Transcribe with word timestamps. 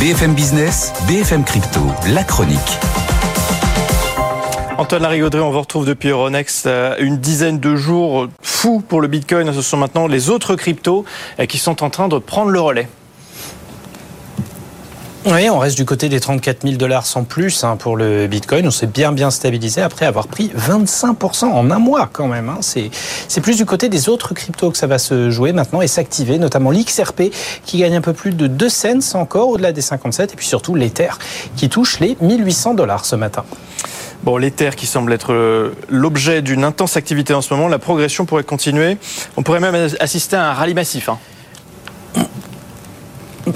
BFM 0.00 0.32
Business, 0.32 0.94
BFM 1.06 1.44
Crypto, 1.44 1.80
la 2.14 2.24
chronique. 2.24 2.78
Antoine 4.78 5.02
Larigauderie, 5.02 5.42
on 5.42 5.50
vous 5.50 5.60
retrouve 5.60 5.84
depuis 5.84 6.08
Euronext. 6.08 6.66
Euh, 6.66 6.96
une 7.00 7.18
dizaine 7.18 7.60
de 7.60 7.76
jours 7.76 8.26
fous 8.40 8.80
pour 8.80 9.02
le 9.02 9.08
Bitcoin. 9.08 9.52
Ce 9.52 9.60
sont 9.60 9.76
maintenant 9.76 10.06
les 10.06 10.30
autres 10.30 10.56
cryptos 10.56 11.04
euh, 11.38 11.44
qui 11.44 11.58
sont 11.58 11.82
en 11.82 11.90
train 11.90 12.08
de 12.08 12.16
prendre 12.16 12.50
le 12.50 12.60
relais. 12.60 12.88
Oui, 15.26 15.50
on 15.50 15.58
reste 15.58 15.76
du 15.76 15.84
côté 15.84 16.08
des 16.08 16.18
34 16.18 16.62
000 16.62 16.76
dollars 16.76 17.04
sans 17.04 17.24
plus 17.24 17.62
hein, 17.62 17.76
pour 17.76 17.98
le 17.98 18.26
Bitcoin. 18.26 18.66
On 18.66 18.70
s'est 18.70 18.86
bien 18.86 19.12
bien 19.12 19.30
stabilisé 19.30 19.82
après 19.82 20.06
avoir 20.06 20.28
pris 20.28 20.50
25% 20.56 21.44
en 21.44 21.70
un 21.70 21.78
mois 21.78 22.08
quand 22.10 22.26
même. 22.26 22.48
Hein. 22.48 22.60
C'est 22.62 23.40
plus 23.42 23.58
du 23.58 23.66
côté 23.66 23.90
des 23.90 24.08
autres 24.08 24.32
cryptos 24.32 24.70
que 24.70 24.78
ça 24.78 24.86
va 24.86 24.98
se 24.98 25.30
jouer 25.30 25.52
maintenant 25.52 25.82
et 25.82 25.88
s'activer, 25.88 26.38
notamment 26.38 26.70
l'XRP 26.70 27.24
qui 27.66 27.78
gagne 27.78 27.96
un 27.96 28.00
peu 28.00 28.14
plus 28.14 28.32
de 28.32 28.46
2 28.46 28.68
cents 28.70 29.20
encore 29.20 29.50
au-delà 29.50 29.72
des 29.72 29.82
57 29.82 30.32
et 30.32 30.36
puis 30.36 30.46
surtout 30.46 30.74
l'Ether 30.74 31.10
qui 31.54 31.68
touche 31.68 32.00
les 32.00 32.16
1800 32.22 32.72
dollars 32.72 33.04
ce 33.04 33.14
matin. 33.14 33.44
Bon, 34.22 34.38
l'Ether 34.38 34.70
qui 34.74 34.86
semble 34.86 35.12
être 35.12 35.34
euh, 35.34 35.72
l'objet 35.90 36.40
d'une 36.40 36.64
intense 36.64 36.96
activité 36.96 37.34
en 37.34 37.42
ce 37.42 37.52
moment, 37.52 37.68
la 37.68 37.78
progression 37.78 38.24
pourrait 38.24 38.44
continuer. 38.44 38.96
On 39.36 39.42
pourrait 39.42 39.60
même 39.60 39.90
assister 40.00 40.36
à 40.36 40.50
un 40.50 40.52
rallye 40.54 40.74
massif. 40.74 41.10
Hein. 41.10 41.18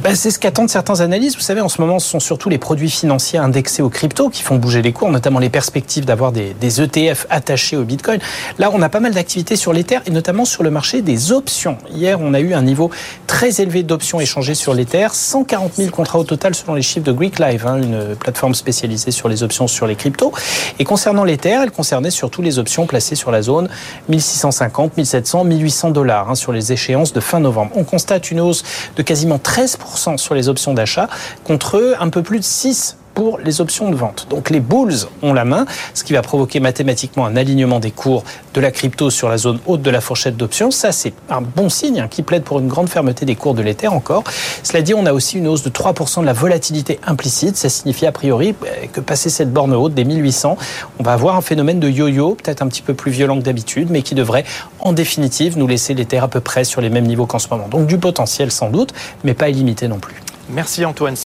Bah, 0.05 0.15
c'est 0.15 0.31
ce 0.31 0.39
qu'attendent 0.39 0.69
certains 0.69 1.01
analystes. 1.01 1.37
Vous 1.37 1.43
savez, 1.43 1.63
en 1.63 1.71
ce 1.71 1.81
moment, 1.81 1.99
ce 1.99 2.07
sont 2.07 2.21
surtout 2.21 2.51
les 2.51 2.59
produits 2.59 2.91
financiers 2.91 3.39
indexés 3.39 3.81
aux 3.81 3.89
cryptos 3.89 4.29
qui 4.29 4.43
font 4.43 4.57
bouger 4.57 4.83
les 4.83 4.93
cours, 4.93 5.11
notamment 5.11 5.39
les 5.39 5.49
perspectives 5.49 6.05
d'avoir 6.05 6.31
des, 6.31 6.55
ETF 6.61 7.27
attachés 7.31 7.79
au 7.79 7.85
Bitcoin. 7.85 8.21
Là, 8.59 8.71
on 8.75 8.83
a 8.83 8.91
pas 8.91 9.01
mal 9.01 9.15
d'activités 9.15 9.57
sur 9.57 9.73
l'Ether 9.73 10.01
et 10.05 10.11
notamment 10.11 10.45
sur 10.45 10.63
le 10.63 10.71
marché 10.71 11.01
des 11.01 11.33
options. 11.33 11.79
Hier, 11.91 12.21
on 12.21 12.35
a 12.35 12.41
eu 12.41 12.53
un 12.53 12.61
niveau 12.61 12.91
très 13.35 13.61
élevé 13.61 13.83
d'options 13.83 14.21
échangées 14.21 14.55
sur 14.55 14.75
l'Ether, 14.75 15.09
140 15.11 15.75
000 15.75 15.91
contrats 15.91 16.21
au 16.21 16.25
total 16.25 16.55
selon 16.55 16.75
les 16.75 16.83
chiffres 16.83 17.05
de 17.05 17.11
Greek 17.11 17.41
Live, 17.41 17.67
hein, 17.67 17.83
une 17.83 18.15
plateforme 18.15 18.55
spécialisée 18.55 19.11
sur 19.11 19.29
les 19.29 19.43
options 19.43 19.67
sur 19.67 19.89
les 19.89 19.97
cryptos. 19.97 20.33
Et 20.79 20.85
concernant 20.85 21.25
l'Ether, 21.25 21.59
elle 21.61 21.73
concernait 21.73 22.13
surtout 22.13 22.43
les 22.43 22.61
options 22.61 22.87
placées 22.87 23.17
sur 23.17 23.33
la 23.33 23.43
zone 23.43 23.69
1650, 24.09 24.97
1700, 24.97 25.43
1800 25.43 25.91
dollars 25.91 26.31
hein, 26.31 26.37
sur 26.37 26.53
les 26.53 26.71
échéances 26.71 27.13
de 27.13 27.19
fin 27.19 27.41
novembre. 27.41 27.73
On 27.75 27.83
constate 27.83 28.31
une 28.31 28.41
hausse 28.41 28.63
de 28.95 29.03
quasiment 29.03 29.39
13% 29.39 30.17
sur 30.17 30.37
les 30.37 30.49
options 30.49 30.73
d'achat 30.73 31.09
contre 31.43 31.97
un 31.99 32.11
peu 32.11 32.23
plus 32.23 32.39
de 32.39 32.45
6 32.45 32.99
pour 33.15 33.39
les 33.39 33.61
options 33.61 33.91
de 33.91 33.97
vente. 33.97 34.27
Donc 34.29 34.51
les 34.51 34.61
bulls 34.61 34.95
ont 35.23 35.33
la 35.33 35.45
main, 35.45 35.67
ce 35.95 36.05
qui 36.05 36.13
va 36.13 36.23
provoquer 36.23 36.61
mathématiquement 36.61 37.27
un 37.27 37.37
alignement 37.37 37.81
des 37.81 37.91
cours 37.91 38.25
de 38.53 38.61
la 38.61 38.71
crypto 38.71 39.11
sur 39.11 39.29
la 39.29 39.39
zone 39.39 39.61
haute 39.67 39.83
de 39.83 39.91
la 39.91 40.01
fourchette 40.01 40.37
d'options. 40.37 40.71
Ça, 40.71 40.93
c'est 40.93 41.15
un 41.31 41.41
bon 41.41 41.69
signe 41.69 42.01
hein, 42.01 42.09
qui 42.09 42.23
plaide 42.23 42.43
pour 42.43 42.59
une 42.59 42.69
grande 42.69 42.89
fermeté 42.89 43.25
des 43.25 43.37
cours 43.37 43.55
de 43.55 43.63
l'Ether 43.63 43.89
encore. 43.89 44.25
Cela 44.63 44.83
dit, 44.83 44.95
on 44.95 45.07
a 45.07 45.13
aussi 45.13 45.39
une 45.39 45.49
hausse 45.49 45.63
de 45.63 45.71
3% 45.71 46.21
de 46.21 46.27
la 46.27 46.33
volatilité 46.33 47.01
implicite. 47.07 47.57
Ça 47.57 47.69
signifie 47.69 48.07
a 48.07 48.13
priori 48.13 48.55
euh, 48.65 48.87
que 48.93 49.01
passer 49.01 49.31
cette 49.31 49.53
borne 49.53 49.75
haute 49.75 49.95
des 49.95 50.05
1800, 50.05 50.57
on 50.99 51.03
va 51.03 51.13
avoir 51.13 51.37
un 51.37 51.41
phénomène 51.41 51.81
de 51.81 51.89
yo-yo, 51.89 52.35
peut-être 52.35 52.63
un 52.63 52.69
petit 52.69 52.83
peu 52.83 52.95
plus 52.95 53.11
violent 53.11 53.39
que 53.39 53.45
d'habitude, 53.45 53.89
mais 53.91 54.03
qui 54.03 54.15
devrait 54.15 54.45
en 54.81 54.93
définitive 54.93 55.59
nous 55.59 55.67
laisser 55.67 55.95
l'Ether 55.95 56.19
à 56.19 56.29
peu 56.29 56.41
près 56.41 56.65
sur 56.65 56.81
les 56.81 56.91
mêmes 56.91 57.07
niveaux 57.07 57.27
qu'en 57.27 57.39
ce 57.39 57.49
moment. 57.49 57.69
Donc 57.69 57.87
du 57.87 57.99
potentiel 57.99 58.51
sans 58.51 58.71
doute, 58.71 58.93
mais 59.23 59.35
pas 59.35 59.49
illimité 59.49 59.89
non 59.89 59.99
plus. 59.99 60.15
Merci 60.51 60.85
Antoine. 60.85 61.17